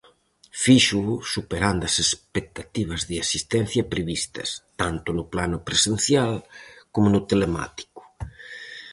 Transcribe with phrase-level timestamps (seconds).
[0.63, 4.49] Fíxoo superando as expectativas de asistencia previstas,
[4.81, 6.33] tanto no plano presencial
[6.93, 8.01] como no telemático.